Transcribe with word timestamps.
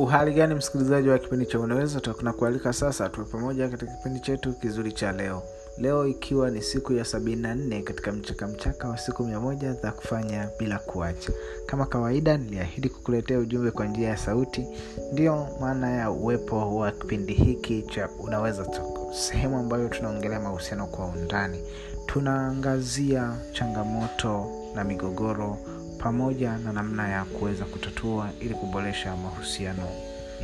uhali 0.00 0.32
gani 0.32 0.54
msikilizaji 0.54 1.08
wa 1.08 1.18
kipindi 1.18 1.46
cha 1.46 1.60
unaweza? 1.60 2.00
Tunakualika 2.00 2.72
sasa 2.72 3.08
tuwe 3.08 3.26
pamoja 3.26 3.68
katika 3.68 3.92
kipindi 3.92 4.20
chetu 4.20 4.52
kizuri 4.52 4.92
cha 4.92 5.12
leo. 5.12 5.42
Leo 5.78 6.06
ikiwa 6.06 6.50
ni 6.50 6.62
siku 6.62 6.92
ya 6.92 7.04
74 7.04 7.82
katika 7.82 8.12
mchaka 8.12 8.46
mchaka 8.46 8.88
wa 8.88 8.98
siku 8.98 9.24
mia 9.24 9.40
moja 9.40 9.72
za 9.72 9.92
kufanya 9.92 10.48
bila 10.58 10.78
kuacha. 10.78 11.32
Kama 11.66 11.86
kawaida 11.86 12.36
niliahidi 12.36 12.88
kukuletea 12.88 13.38
ujumbe 13.38 13.70
kwa 13.70 13.86
njia 13.86 14.08
ya 14.08 14.16
sauti. 14.16 14.66
Ndiyo 15.12 15.48
maana 15.60 15.90
ya 15.90 16.10
uwepo 16.10 16.76
wa 16.76 16.90
kipindi 16.92 17.32
hiki 17.34 17.82
cha 17.82 18.08
unaweza 18.18 18.64
tu 18.64 18.82
sehemu 19.12 19.58
ambayo 19.58 19.88
tunaongelea 19.88 20.40
mahusiano 20.40 20.86
kwa 20.86 21.06
undani. 21.06 21.58
Tunaangazia 22.06 23.36
changamoto 23.52 24.46
na 24.74 24.84
migogoro 24.84 25.58
pamoja 26.02 26.58
na 26.58 26.72
namna 26.72 27.08
ya 27.08 27.24
kuweza 27.24 27.64
kutatua 27.64 28.28
ili 28.40 28.54
kuboresha 28.54 29.16
mahusiano 29.16 29.88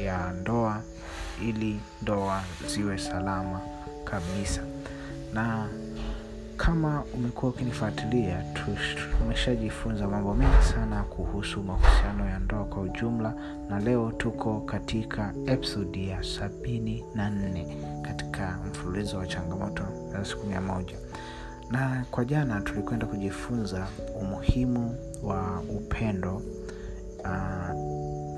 ya 0.05 0.33
ndoa 0.33 0.83
ili 1.43 1.81
ndoa 2.03 2.43
ziwe 2.69 2.99
salama 2.99 3.61
kabisa. 4.05 4.61
Na 5.35 5.69
kama 6.57 7.05
umekuwa 7.15 7.51
ukinifuatilia 7.53 8.45
tumeshajifunza 9.19 10.09
mambo 10.09 10.35
mengi 10.35 10.65
sana 10.75 11.03
kuhusu 11.03 11.63
mahusiano 11.63 12.27
ya 12.31 12.39
ndoa 12.39 12.65
kwa 12.65 12.83
ujumla 12.83 13.35
na 13.69 13.81
leo 13.81 14.13
tuko 14.13 14.61
katika 14.61 15.35
episodi 15.47 16.09
ya 16.09 16.23
sabini 16.25 17.05
na 17.15 17.31
nne 17.31 17.77
katika 18.03 18.59
mfululizo 18.71 19.19
wa 19.19 19.27
changamoto 19.27 19.83
za 20.13 20.25
siku 20.25 20.47
mia 20.47 20.61
moja 20.61 20.97
na 21.71 22.05
kwa 22.11 22.25
jana 22.25 22.61
tulikwenda 22.61 23.07
kujifunza 23.07 23.87
umuhimu 24.21 24.97
wa 25.23 25.61
upendo 25.61 26.43
uh, 27.25 27.71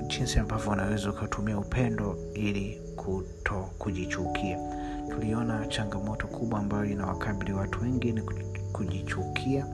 jinsi 0.07 0.39
ambavyo 0.39 0.71
unaweza 0.71 1.09
ukatumia 1.09 1.57
upendo 1.57 2.17
ili 2.33 2.81
kuto 2.95 3.69
kujichukia. 3.77 4.59
Tuliona 5.09 5.67
changamoto 5.67 6.27
kubwa 6.27 6.59
ambayo 6.59 6.85
inawakabili 6.85 7.53
watu 7.53 7.81
wengi 7.81 8.11
ni 8.11 8.21
kujichukia 8.73 9.65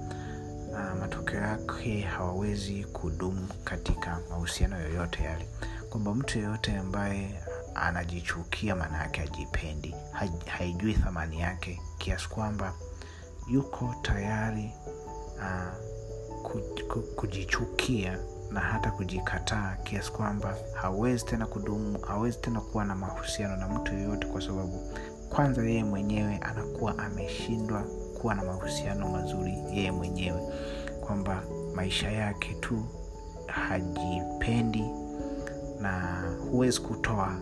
uh, 0.72 0.99
matokeo 0.99 1.41
yake 1.41 2.01
hawawezi 2.01 2.83
kudumu 2.83 3.47
katika 3.63 4.19
mahusiano 4.29 4.79
yoyote 4.79 5.23
yale. 5.23 5.47
Kwamba 5.89 6.16
mtu 6.16 6.38
yeyote 6.39 6.77
ambaye 6.77 7.41
anajichukia 7.75 8.75
maana 8.75 8.97
yake 8.97 9.22
ajipendi 9.22 9.95
haijui 10.45 10.94
thamani 10.94 11.39
yake 11.39 11.81
kiasi 11.97 12.29
kwamba 12.29 12.73
yuko 13.47 13.95
tayari 14.01 14.73
uh, 15.38 15.85
kujichukia 17.15 18.19
na 18.51 18.59
hata 18.59 18.91
kujikataa 18.91 19.75
kiasi 19.83 20.11
kwamba 20.11 20.55
hawezi 20.73 21.25
tena 21.25 21.45
kudumu 21.47 21.99
hawezi 21.99 22.38
tena 22.41 22.61
kuwa 22.61 22.85
na 22.85 22.95
mahusiano 22.95 23.57
na 23.57 23.67
mtu 23.67 23.93
yoyote 23.93 24.27
kwa 24.27 24.41
sababu 24.41 24.93
kwanza 25.29 25.63
yeye 25.63 25.83
mwenyewe 25.83 26.38
anakuwa 26.38 26.97
ameshindwa 26.97 27.83
kuwa 28.21 28.35
na 28.35 28.43
mahusiano 28.43 29.07
mazuri 29.09 29.57
yeye 29.73 29.91
mwenyewe. 29.91 30.41
Kwamba 31.01 31.43
maisha 31.75 32.11
yake 32.11 32.53
tu 32.53 32.85
hajipendi 33.47 34.83
na 35.81 36.21
huwezi 36.51 36.81
kutoa 36.81 37.35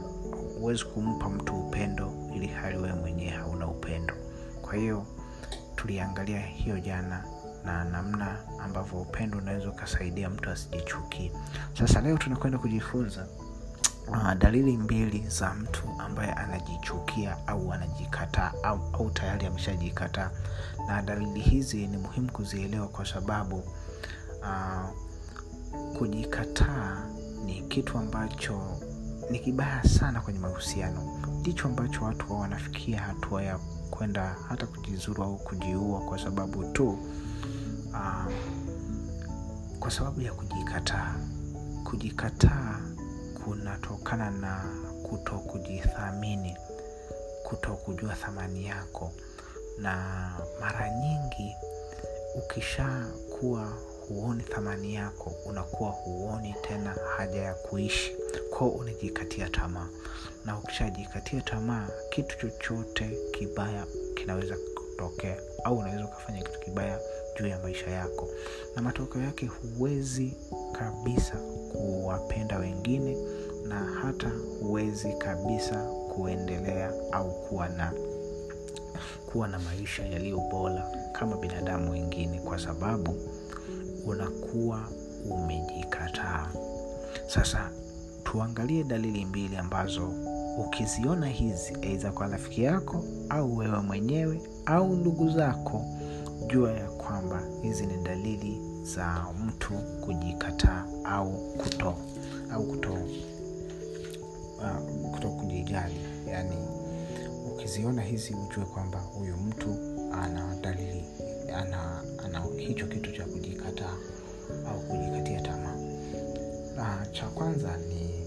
huwezi 0.59 0.85
kumpa 0.85 1.29
mtu 1.29 1.55
upendo 1.59 2.11
ili 2.35 2.47
hali 2.47 2.77
wewe 2.77 2.93
mwenyewe 2.93 3.31
hauna 3.31 3.67
upendo. 3.67 4.13
Kwa 4.61 4.75
hiyo 4.75 5.05
tuliangalia 5.83 6.39
hiyo 6.39 6.79
jana 6.79 7.23
na 7.65 7.83
namna 7.83 8.37
ambavyo 8.59 9.01
upendo 9.01 9.37
unaweza 9.37 9.69
ukasaidia 9.69 10.29
mtu 10.29 10.49
asijichukie. 10.49 11.31
Sasa 11.79 12.01
leo 12.01 12.17
tunakwenda 12.17 12.59
kujifunza 12.59 13.27
uh, 14.07 14.33
dalili 14.33 14.77
mbili 14.77 15.27
za 15.27 15.53
mtu 15.53 15.83
ambaye 15.99 16.31
anajichukia 16.31 17.37
au 17.47 17.73
anajikataa 17.73 18.51
au, 18.63 18.79
au 18.93 19.09
tayari 19.11 19.45
ameshajikataa. 19.45 20.31
Na 20.87 21.01
dalili 21.01 21.39
hizi 21.41 21.87
ni 21.87 21.97
muhimu 21.97 22.31
kuzielewa 22.31 22.87
kwa 22.87 23.05
sababu 23.05 23.63
uh, 24.41 24.89
kujikataa 25.97 27.05
ni 27.45 27.61
kitu 27.61 27.97
ambacho 27.97 28.77
ni 29.31 29.39
kibaya 29.39 29.83
sana 29.83 30.21
kwenye 30.21 30.39
mahusiano. 30.39 31.19
Ndicho 31.39 31.67
ambacho 31.67 32.03
watu 32.05 32.31
wao 32.31 32.41
wanafikia 32.41 33.01
hatua 33.01 33.43
ya 33.43 33.59
kwenda 33.97 34.35
hata 34.49 34.67
kujizuru 34.67 35.23
au 35.23 35.37
kujiua 35.37 35.99
kwa 36.01 36.19
sababu 36.19 36.63
tu 36.63 36.89
uh, 37.89 38.31
kwa 39.79 39.91
sababu 39.91 40.21
ya 40.21 40.33
kujikataa 40.33 41.15
kujikataa 41.83 42.79
kunatokana 43.45 44.31
na 44.31 44.63
kuto 45.09 45.39
kujithamini 45.39 46.57
kuto 47.43 47.73
kujua 47.73 48.15
thamani 48.15 48.65
yako. 48.65 49.11
Na 49.77 49.95
mara 50.59 50.89
nyingi 50.89 51.55
ukishakuwa 52.35 53.73
huoni 54.07 54.43
thamani 54.43 54.95
yako 54.95 55.33
unakuwa 55.45 55.89
huoni 55.89 56.55
tena 56.61 56.95
haja 57.17 57.41
ya 57.41 57.53
kuishi. 57.53 58.15
Kwao 58.49 58.69
unajikatia 58.69 59.49
tamaa. 59.49 59.87
Na 60.45 60.59
ukishajikatia 60.59 61.41
tamaa 61.41 61.87
kitu 62.09 62.37
chochote 62.37 63.17
kibaya 63.31 63.85
kinaweza 64.15 64.55
kutokea. 64.75 65.37
Au 65.63 65.77
unaweza 65.77 66.05
ukafanya 66.05 66.41
kitu 66.43 66.59
kibaya 66.59 66.99
juu 67.39 67.47
ya 67.47 67.59
maisha 67.59 67.89
yako. 67.91 68.29
Na 68.75 68.81
matokeo 68.81 69.21
yake 69.21 69.45
huwezi 69.77 70.33
kabisa 70.71 71.35
kuwapenda 71.71 72.57
wengine 72.57 73.17
na 73.67 73.75
hata 73.85 74.31
huwezi 74.61 75.13
kabisa 75.13 75.83
kuendelea 76.15 76.91
au 77.11 77.31
kuwa 77.31 77.69
na 77.69 77.93
kuwa 79.31 79.47
na 79.47 79.59
maisha 79.59 80.05
yaliyo 80.05 80.37
bora 80.37 80.87
kama 81.11 81.37
binadamu 81.37 81.91
wengine. 81.91 82.39
Kwa 82.39 82.59
sababu 82.59 83.15
unakuwa 84.05 84.87
umejikataa. 85.29 86.47
Sasa 87.27 87.69
tuangalie 88.23 88.83
dalili 88.83 89.25
mbili 89.25 89.57
ambazo 89.57 90.11
ukiziona 90.57 91.27
hizi 91.27 91.73
aidha 91.81 92.11
kwa 92.11 92.27
rafiki 92.27 92.63
yako 92.63 93.03
au 93.29 93.57
wewe 93.57 93.79
mwenyewe 93.79 94.41
au 94.65 94.95
ndugu 94.95 95.29
zako 95.29 95.85
jua 96.47 96.71
ya 96.71 96.89
kwamba 96.89 97.41
hizi 97.61 97.85
ni 97.85 97.97
dalili 98.03 98.61
za 98.83 99.25
mtu 99.45 99.73
kujikataa 100.01 100.85
au 101.03 101.31
kuto 101.57 101.95
au 102.51 102.63
kuto 102.63 102.93
uh, 104.57 105.11
kuto 105.11 105.29
kujijali. 105.29 105.95
Yani 106.27 106.55
ukiziona 107.53 108.01
hizi 108.01 108.33
ujue 108.35 108.65
kwamba 108.65 108.99
huyu 108.99 109.37
mtu 109.37 109.75
ana 110.13 110.55
dalili 110.61 111.05
ana, 111.51 112.01
ana 112.25 112.43
hicho 112.57 112.87
kitu 112.87 113.11
cha 113.11 113.25
kujikataa 113.25 113.95
au 114.69 114.79
kujikatia 114.79 115.41
tamaa. 115.41 115.75
Na 116.75 117.07
cha 117.11 117.27
kwanza 117.27 117.77
ni 117.77 118.23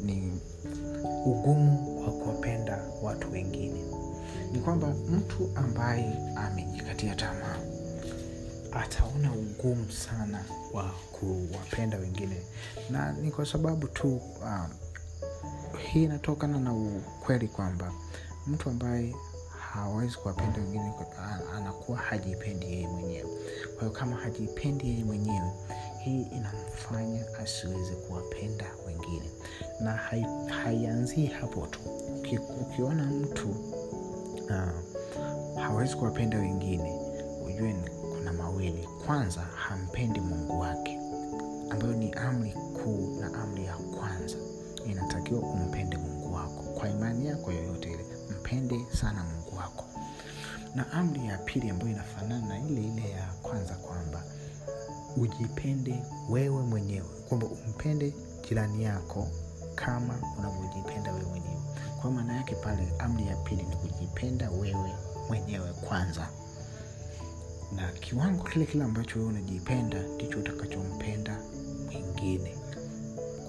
ni 0.00 0.32
ugumu 1.26 2.00
wa 2.04 2.10
kuwapenda 2.12 2.84
watu 3.02 3.32
wengine. 3.32 3.84
Ni 4.52 4.58
kwamba 4.60 4.88
mtu 4.88 5.50
ambaye 5.54 6.18
amejikatia 6.36 7.14
tamaa 7.14 7.56
ataona 8.72 9.32
ugumu 9.32 9.90
sana 9.92 10.44
wa 10.72 10.84
kuwapenda 11.12 11.98
wengine. 11.98 12.36
Na 12.90 13.12
ni 13.12 13.30
kwa 13.30 13.46
sababu 13.46 13.86
tu 13.88 14.16
uh, 14.16 14.66
hii 15.78 16.04
inatokana 16.04 16.58
na 16.60 16.72
ukweli 16.74 17.48
kwamba 17.48 17.92
mtu 18.46 18.70
ambaye 18.70 19.14
hawezi 19.74 20.16
kuwapenda 20.16 20.60
wengine 20.60 20.92
anakuwa 21.56 21.98
hajipendi 21.98 22.66
yeye 22.66 22.88
mwenyewe. 22.88 23.30
Kwa 23.74 23.80
hiyo 23.80 23.90
kama 23.90 24.16
hajipendi 24.16 24.88
yeye 24.88 25.04
mwenyewe 25.04 25.50
hii 26.04 26.22
inamfanya 26.22 27.24
asiweze 27.42 27.94
kuwapenda 27.94 28.64
wengine. 28.86 29.30
Na 29.80 29.92
haianzii 30.64 31.26
hapo 31.26 31.66
tu. 31.66 31.78
Ukiona 32.60 33.04
mtu 33.04 33.48
uh, 34.50 35.60
hawezi 35.62 35.96
kuwapenda 35.96 36.38
wengine 36.38 37.00
ujue 37.46 37.74
kuna 38.18 38.32
mawili. 38.32 38.88
Kwanza 39.06 39.40
hampendi 39.40 40.20
mungu 40.20 40.60
wake 40.60 41.00
ambayo 41.70 41.92
ni 41.92 42.12
amri 42.12 42.52
kuu 42.52 43.16
na 43.20 43.34
amri 43.42 43.64
ya 43.64 43.76
kwanza. 43.76 44.36
Inatakiwa 44.86 45.40
umpende 45.40 45.96
mungu 45.96 46.34
wako 46.34 46.62
kwa 46.62 46.88
imani 46.88 47.26
yako 47.26 47.52
yoyote 47.52 47.88
ile. 47.88 48.04
Mpende 48.40 48.80
sana 48.92 49.24
mungu 49.24 49.43
wako. 49.64 49.84
Na 50.74 50.92
amri 50.92 51.26
ya 51.26 51.38
pili 51.38 51.70
ambayo 51.70 51.90
inafanana 51.90 52.46
na 52.48 52.58
ile 52.58 52.80
ile 52.80 53.10
ya 53.10 53.26
kwanza 53.42 53.74
kwamba 53.74 54.24
ujipende 55.16 56.02
wewe 56.30 56.62
mwenyewe 56.62 57.06
kwamba 57.28 57.46
umpende 57.46 58.14
jirani 58.48 58.84
yako 58.84 59.28
kama 59.74 60.14
unavyojipenda 60.38 61.12
wewe 61.12 61.24
mwenyewe. 61.26 61.60
Kwa 62.02 62.10
maana 62.10 62.36
yake 62.36 62.54
pale 62.54 62.88
amri 62.98 63.26
ya 63.26 63.36
pili 63.36 63.62
ni 63.62 63.76
kujipenda 63.76 64.50
wewe 64.50 64.90
mwenyewe 65.28 65.72
kwanza. 65.72 66.28
Na 67.76 67.92
kiwango 67.92 68.44
kile 68.44 68.66
kile 68.66 68.84
ambacho 68.84 69.18
wewe 69.18 69.30
unajipenda 69.30 70.02
ndicho 70.02 70.38
utakachompenda 70.38 71.40
mwingine. 71.92 72.56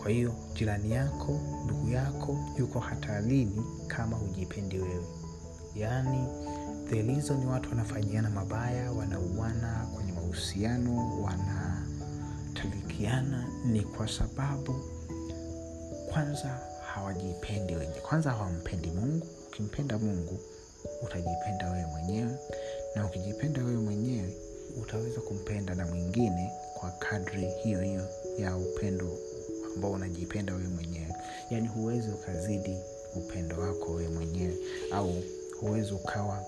Kwa 0.02 0.12
hiyo 0.12 0.34
jirani 0.54 0.92
yako 0.92 1.40
ndugu 1.66 1.90
yako 1.90 2.38
yuko 2.58 2.80
hatarini 2.80 3.66
kama 3.88 4.18
hujipendi 4.18 4.80
wewe 4.80 5.06
yaani 5.76 6.28
thelizo 6.90 7.34
ni 7.34 7.46
watu 7.46 7.70
wanafanyiana 7.70 8.30
mabaya 8.30 8.92
wanauana 8.92 9.88
kwenye 9.96 10.12
mahusiano 10.12 11.22
wanatalikiana 11.24 13.48
ni 13.66 13.82
kwa 13.82 14.08
sababu 14.08 14.76
kwanza 16.14 16.60
hawajipendi 16.94 17.76
wenyewe 17.76 18.00
kwanza 18.02 18.32
hawampendi 18.32 18.92
mungu. 18.92 19.28
Ukimpenda 19.48 19.98
mungu 19.98 20.40
utajipenda 21.04 21.72
wewe 21.72 21.86
mwenyewe 21.86 22.32
na 22.96 23.06
ukijipenda 23.06 23.64
wewe 23.64 23.78
mwenyewe 23.82 24.34
utaweza 24.82 25.22
kumpenda 25.22 25.76
na 25.76 25.86
mwingine 25.86 26.52
kwa 26.74 26.92
kadri 26.92 27.48
hiyo 27.64 27.82
hiyo 27.82 28.08
ya 28.40 28.58
upendo 28.58 29.18
ambao 29.76 29.92
unajipenda 29.92 30.54
wewe 30.54 30.68
mwenyewe. 30.68 31.16
Yaani 31.50 31.68
huwezi 31.68 32.10
ukazidi 32.12 32.78
upendo 33.16 33.60
wako 33.60 33.92
wewe 33.92 34.10
mwenyewe 34.10 34.56
au 34.94 35.14
huwezi 35.68 35.94
ukawa 35.94 36.44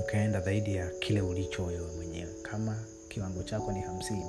ukaenda 0.00 0.40
zaidi 0.40 0.74
ya 0.74 0.90
kile 0.90 1.20
ulicho 1.20 1.64
wewe 1.64 1.92
mwenyewe. 1.96 2.30
Kama 2.42 2.76
kiwango 3.08 3.42
chako 3.42 3.72
ni 3.72 3.80
hamsini 3.80 4.24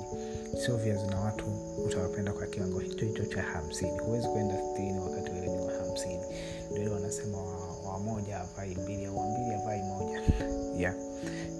sio 0.64 0.76
viazi 0.76 1.06
na 1.06 1.20
watu 1.20 1.44
utawapenda 1.86 2.32
kwa 2.32 2.46
kiwango 2.46 2.78
hicho 2.78 3.06
hicho 3.06 3.24
cha 3.24 3.42
hamsini. 3.42 3.98
Huwezi 3.98 4.28
kuenda 4.28 4.56
sitini 4.56 4.98
wakati 4.98 5.30
wewe 5.30 5.46
ni 5.46 5.58
wa 5.62 5.72
hamsini. 5.72 6.22
Ndio 6.70 6.92
wanasema 6.92 7.38
wamoja 7.86 8.34
wa 8.36 8.40
avai 8.40 8.74
mbili 8.74 9.06
au 9.06 9.18
wambili 9.18 9.54
avai 9.54 9.82
moja. 9.82 10.22
Yeah. 10.78 10.94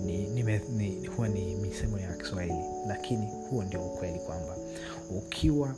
ni, 0.05 0.27
ni, 0.29 0.43
ni, 0.69 1.07
huwa 1.07 1.29
ni 1.29 1.55
misemo 1.57 1.99
ya 1.99 2.13
kiswahili. 2.17 2.65
Lakini 2.87 3.27
huo 3.51 3.63
ndio 3.65 3.81
ukweli 3.87 4.19
kwamba 4.19 4.57
ukiwa 5.11 5.75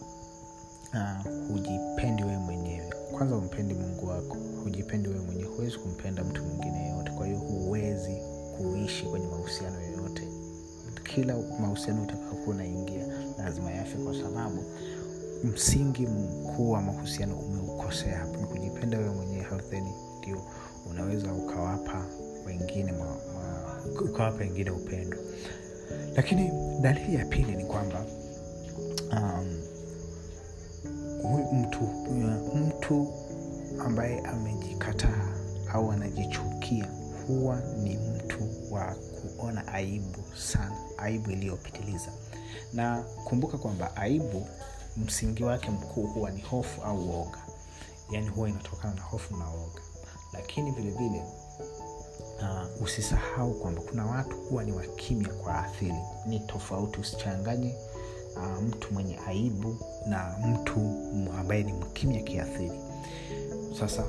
uh, 0.95 1.33
hujipendi 1.49 2.23
wewe 2.25 2.39
mwenyewe. 2.39 2.91
Kwanza 3.19 3.37
umpendi 3.37 3.75
mungu 3.75 4.07
wako. 4.07 4.37
Hujipendi 4.65 5.09
wewe 5.09 5.21
mwenyewe. 5.21 5.49
Huwezi 5.49 5.79
kumpenda 5.79 6.25
mtu 6.25 6.43
mwingine 6.45 6.79
yeyote 6.83 7.11
kwa 7.11 7.27
hiyo 7.27 7.39
huwezi 7.39 8.17
kuishi 8.57 9.05
kwenye 9.07 9.27
mahusiano 9.27 9.81
yoyote. 9.81 10.23
Kila 11.15 11.37
mahusiano 11.61 12.03
utakaokuwa 12.03 12.55
unaingia 12.57 13.07
lazima 13.39 13.71
yafe 13.71 13.99
kwa 13.99 14.15
sababu 14.15 14.65
msingi 15.45 16.07
mkuu 16.07 16.71
wa 16.71 16.83
mahusiano 16.83 17.35
umeukosea 17.39 18.19
hapo 18.19 18.37
ni 18.41 18.47
kujipenda 18.47 18.99
wewe 18.99 19.11
mwenyewe 19.15 19.43
hardheni 19.43 19.93
ndio 20.19 20.43
unaweza 20.91 21.33
ukawapa 21.35 22.07
wengine 22.47 22.93
ma, 22.93 23.05
ma, 23.05 24.03
ukawapa 24.05 24.39
wengine 24.39 24.71
upendo. 24.71 25.17
Lakini 26.17 26.51
dalili 26.81 27.15
ya 27.15 27.25
pili 27.25 27.57
ni 27.57 27.65
kwamba 27.65 28.05
um, 29.13 29.60
mtu 31.53 31.83
mtu 32.55 33.13
ambaye 33.87 34.21
amejikataa 34.21 35.29
au 35.73 35.93
anajichukia 35.93 36.89
huwa 37.27 37.61
ni 37.61 37.97
mtu 37.97 38.49
wa 38.75 38.95
kuona 39.37 39.69
aibu 39.69 40.19
sana 40.37 40.77
aibu 40.99 41.31
iliyopitiliza. 41.31 42.11
Na 42.73 43.03
kumbuka 43.25 43.59
kwamba 43.59 43.97
aibu 43.97 44.47
msingi 44.97 45.45
wake 45.45 45.71
mkuu 45.71 46.07
huwa 46.07 46.31
ni 46.31 46.41
hofu 46.41 46.83
au 46.83 46.99
uoga 46.99 47.39
yaani 48.11 48.29
huwa 48.29 48.49
inatokana 48.49 48.95
na 48.95 49.03
hofu 49.03 49.37
na 49.37 49.51
uoga 49.51 49.81
lakini 50.33 50.71
vile 50.71 50.91
vile 50.91 51.23
uh, 52.41 52.83
usisahau 52.83 53.55
kwamba 53.55 53.83
kuna 53.83 54.07
watu 54.07 54.37
huwa 54.37 54.65
ni 54.65 54.73
wakimya 54.73 55.29
kwa 55.29 55.65
athiri 55.65 55.95
ni 56.27 56.41
tofauti 56.41 57.01
usichanganye 57.01 57.75
uh, 58.37 58.63
mtu 58.63 58.95
mwenye 58.95 59.19
aibu 59.29 59.77
na 60.07 60.37
mtu 60.47 60.81
ambaye 61.39 61.63
ni 61.63 61.73
mkimya 61.73 62.23
kiathiri 62.23 62.81
sasa 63.81 64.05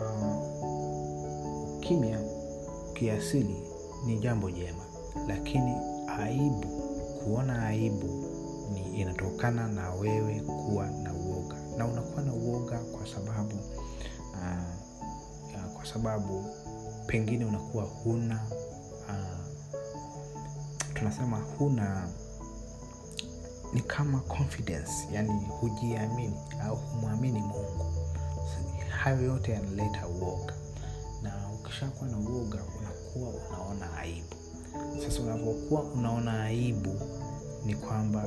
uh, 0.00 0.56
kimya 1.80 2.20
kiasili 2.94 3.56
ni 4.06 4.18
jambo 4.18 4.50
jema 4.50 4.84
lakini 5.28 5.74
aibu 6.18 6.68
kuona 7.24 7.66
aibu 7.66 8.06
ni 8.72 9.00
inatokana 9.00 9.68
na 9.68 9.90
wewe 9.94 10.40
kuwa 10.40 10.86
na 10.86 11.14
uoga. 11.14 11.56
Na 11.76 11.86
unakuwa 11.86 12.22
na 12.22 12.32
uoga 12.32 12.78
kwa 12.78 13.06
sababu 13.06 13.54
uh, 14.32 15.72
kwa 15.76 15.86
sababu 15.86 16.44
pengine 17.06 17.44
unakuwa 17.44 17.84
huna 17.84 18.40
uh, 19.08 19.46
tunasema 20.94 21.36
huna 21.58 22.08
ni 23.74 23.80
kama 23.80 24.20
confidence 24.20 24.92
yani 25.12 25.44
hujiamini 25.60 26.34
au 26.64 26.76
humwamini 26.76 27.40
mungu. 27.40 27.84
Hayo 28.88 29.22
yote 29.22 29.52
yanaleta 29.52 30.06
uoga. 30.08 30.54
Na 31.22 31.32
ukishakuwa 31.54 32.10
na 32.10 32.18
uoga 32.18 32.58
unakuwa 32.80 33.28
unaona 33.30 33.96
aibu. 33.98 34.36
Sasa 35.04 35.22
unavyokuwa 35.22 35.82
unaona 35.82 36.44
aibu 36.44 37.00
ni 37.66 37.74
kwamba 37.74 38.24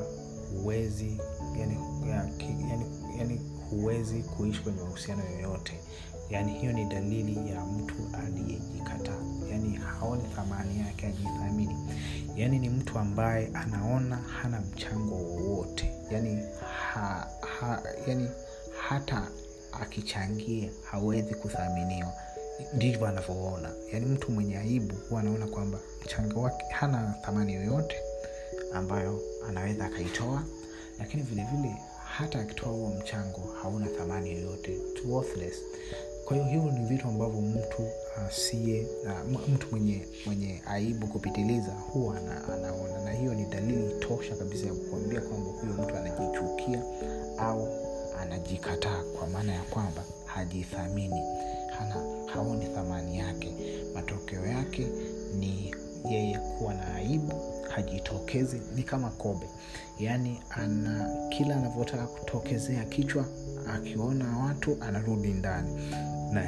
huwezi 0.53 1.17
yani, 1.59 1.77
yani, 2.09 2.85
yani 3.17 3.41
huwezi 3.69 4.23
kuishi 4.23 4.61
kwenye 4.61 4.81
mahusiano 4.81 5.23
yoyote. 5.23 5.79
Yani 6.29 6.53
hiyo 6.53 6.73
ni 6.73 6.85
dalili 6.85 7.51
ya 7.51 7.65
mtu 7.65 7.93
aliyejikataa. 8.13 9.19
Yani 9.51 9.75
haoni 9.75 10.23
thamani 10.35 10.79
yake 10.79 11.07
ajithamini 11.07 11.75
yaani 12.39 12.59
ni 12.59 12.69
mtu 12.69 12.99
ambaye 12.99 13.49
anaona 13.53 14.15
hana 14.15 14.61
mchango 14.61 15.15
wowote. 15.15 15.93
Yaani 16.11 16.43
ha, 16.93 17.27
ha, 17.59 17.83
yani 18.07 18.29
hata 18.87 19.27
akichangia 19.81 20.69
hawezi 20.91 21.35
kuthaminiwa. 21.35 22.13
Ndivyo 22.73 23.07
anavyoona. 23.07 23.71
Yaani 23.93 24.05
mtu 24.05 24.31
mwenye 24.31 24.57
aibu 24.57 24.95
huwa 25.09 25.21
anaona 25.21 25.47
kwamba 25.47 25.79
mchango 26.05 26.41
wake 26.41 26.65
hana 26.71 27.15
thamani 27.25 27.53
yoyote 27.53 27.95
ambayo 28.73 29.21
anaweza 29.49 29.85
akaitoa. 29.85 30.43
Lakini 30.99 31.23
vilevile 31.23 31.57
vile, 31.61 31.75
hata 32.17 32.39
akitoa 32.39 32.69
huo 32.71 32.89
mchango 32.89 33.55
hauna 33.61 33.87
thamani 33.87 34.31
yoyote 34.31 34.77
kwa 36.29 36.37
hiyo 36.37 36.49
hivyo 36.49 36.71
ni 36.71 36.85
vitu 36.85 37.07
ambavyo 37.07 37.41
mtu 37.41 37.87
asiye 38.27 38.87
uh, 39.05 39.49
mtu 39.53 39.67
mwenye 39.71 40.05
mwenye 40.25 40.61
aibu 40.67 41.07
kupitiliza 41.07 41.71
huwa 41.71 42.17
ana, 42.17 42.53
anaona. 42.53 43.01
Na 43.03 43.11
hiyo 43.11 43.33
ni 43.33 43.45
dalili 43.45 43.99
tosha 43.99 44.35
kabisa 44.35 44.67
ya 44.67 44.73
kukuambia 44.73 45.21
kwamba 45.21 45.51
huyo 45.51 45.73
mtu 45.73 45.97
anajichukia 45.97 46.83
au 47.37 47.67
anajikataa 48.21 49.03
kwa 49.19 49.27
maana 49.29 49.53
ya 49.53 49.61
kwamba 49.63 50.03
hajithamini. 50.25 51.21
Hana 51.79 51.95
haoni 52.33 52.65
thamani 52.65 53.17
yake. 53.19 53.53
Matokeo 53.95 54.45
yake 54.45 54.87
ni 55.39 55.75
yeye 56.09 56.37
kuwa 56.39 56.73
na 56.73 56.95
aibu 56.95 57.33
hajitokezi 57.69 58.61
ni 58.75 58.83
kama 58.83 59.09
kobe. 59.09 59.49
Yaani 59.99 60.39
ana 60.49 61.09
kila 61.29 61.55
anavyotaka 61.55 62.07
kutokezea 62.07 62.85
kichwa 62.85 63.25
akiona 63.75 64.37
watu 64.37 64.77
anarudi 64.81 65.27
ndani 65.27 65.91
na 66.31 66.41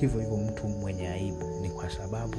hivyo 0.00 0.20
hivyo 0.20 0.36
mtu 0.36 0.68
mwenye 0.68 1.08
aibu 1.08 1.60
ni 1.60 1.70
kwa 1.70 1.90
sababu 1.90 2.36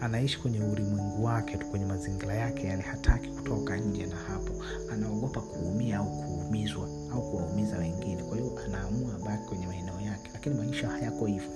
anaishi 0.00 0.38
kwenye 0.38 0.60
ulimwengu 0.60 1.24
wake 1.24 1.56
tu 1.56 1.66
kwenye 1.66 1.86
mazingira 1.86 2.34
yake 2.34 2.66
yani 2.66 2.82
hataki 2.82 3.28
kutoka 3.28 3.76
nje 3.76 4.06
na 4.06 4.16
hapo. 4.16 4.52
Anaogopa 4.92 5.40
kuumia 5.40 5.98
au 5.98 6.06
kuumizwa 6.10 6.88
au 7.12 7.30
kuwaumiza 7.30 7.78
wengine. 7.78 8.22
Kwa 8.22 8.36
hiyo 8.36 8.58
anaamua 8.66 9.18
baki 9.26 9.44
kwenye 9.48 9.66
maeneo 9.66 10.00
yake 10.00 10.30
lakini 10.34 10.54
maisha 10.54 10.88
hayako 10.88 11.26
hivyo. 11.26 11.48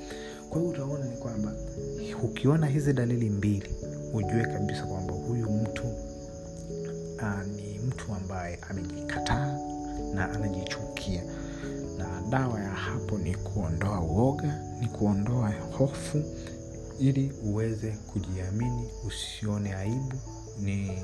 Kwa 0.51 0.59
hiyo 0.61 0.71
utaona 0.73 1.05
ni 1.05 1.17
kwamba 1.17 1.53
ukiona 2.23 2.67
hizi 2.67 2.93
dalili 2.93 3.31
mbili 3.31 3.71
ujue 4.15 4.43
kabisa 4.43 4.87
kwamba 4.87 5.15
huyu 5.15 5.51
mtu 5.51 5.83
uh, 7.17 7.47
ni 7.57 7.79
mtu 7.79 8.15
ambaye 8.15 8.59
amejikataa 8.71 9.59
na 10.15 10.31
anajichukia 10.33 11.23
na 11.99 12.21
dawa 12.29 12.61
ya 12.61 12.71
hapo 12.71 13.19
ni 13.19 13.35
kuondoa 13.35 14.01
uoga 14.01 14.63
ni 14.81 14.87
kuondoa 14.89 15.53
hofu 15.79 16.23
ili 16.99 17.33
uweze 17.45 17.91
kujiamini 17.91 18.89
usione 19.07 19.75
aibu 19.75 20.17
ni 20.61 21.03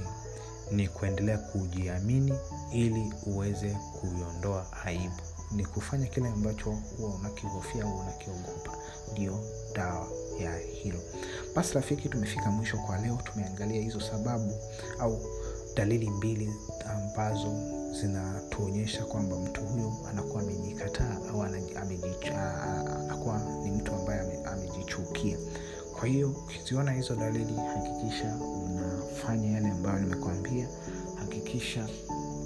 ni 0.71 0.89
kuendelea 0.89 1.39
kujiamini 1.39 2.35
ili 2.73 3.13
uweze 3.27 3.77
kuiondoa 4.01 4.67
aibu. 4.85 5.21
Ni 5.53 5.65
kufanya 5.67 6.07
kile 6.07 6.29
ambacho 6.29 6.71
huwa 6.71 7.15
unakihofia 7.15 7.85
au 7.85 7.99
unakiogopa. 7.99 8.73
Ndio 9.13 9.41
dawa 9.75 10.09
ya 10.41 10.59
hilo. 10.59 11.01
Basi 11.55 11.75
rafiki 11.75 12.09
tumefika 12.09 12.51
mwisho 12.51 12.77
kwa 12.79 12.99
leo. 12.99 13.19
Tumeangalia 13.25 13.83
hizo 13.83 14.01
sababu 14.01 14.53
au 14.99 15.23
dalili 15.77 16.11
mbili 16.11 16.55
ambazo 16.87 17.53
zinatuonyesha 18.01 19.05
kwamba 19.05 19.37
mtu 19.37 19.61
huyo 19.61 19.93
anakuwa 20.11 20.43
amejikataa 20.43 21.17
au 21.31 21.43
anakuwa 21.43 23.39
ni 23.63 23.71
mtu 23.71 23.95
ambaye 23.95 24.45
amejichukia. 24.45 25.39
Kwa 25.99 26.09
hiyo 26.09 26.31
ukiziona 26.31 26.93
hizo 26.93 27.17
dalili 27.17 27.55
hakikisha 27.57 28.37
unafanya 28.37 29.51
yale 29.51 29.69
ambayo 29.71 29.99
nimekuambia 29.99 30.69
hakikisha 31.17 31.89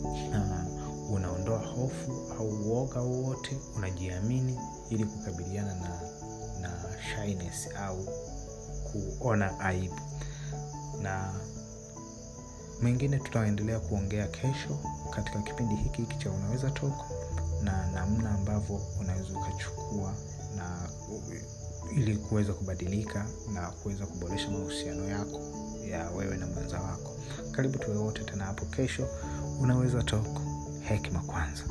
uh, 0.05 1.13
unaondoa 1.13 1.59
hofu 1.59 2.13
au 2.39 2.49
uoga 2.49 3.01
wowote 3.01 3.59
unajiamini 3.77 4.59
ili 4.91 5.05
kukabiliana 5.05 5.75
na 5.75 6.01
na 6.61 6.71
shyness 7.15 7.69
au 7.77 8.07
kuona 9.19 9.61
aibu. 9.61 10.01
Na 11.03 11.35
mengine 12.83 13.19
tutaendelea 13.19 13.81
kuongea 13.81 14.27
kesho 14.27 14.79
katika 15.11 15.39
kipindi 15.43 15.75
hiki 15.75 16.01
hiki 16.03 16.19
cha 16.19 16.31
unaweza 16.31 16.71
toko 16.71 17.05
na 17.63 17.87
namna 17.93 18.31
ambavyo 18.31 18.81
unaweza 19.01 19.39
ukachukua 19.39 20.15
na 20.57 20.89
ili 21.97 22.17
kuweza 22.17 22.53
kubadilika 22.53 23.27
na 23.53 23.71
kuweza 23.71 24.07
kuboresha 24.07 24.51
mahusiano 24.51 25.05
yako 25.09 25.41
ya 25.91 26.11
wewe 26.11 26.37
na 26.37 26.47
mwenza 26.47 26.81
wako. 26.81 27.17
Karibu 27.53 27.79
tuwe 27.79 27.97
wote 27.97 28.25
tena 28.25 28.45
hapo 28.45 28.65
kesho. 28.67 29.09
Unaweza 29.61 30.03
toko 30.03 30.41
hekima 30.81 31.21
kwanza 31.21 31.63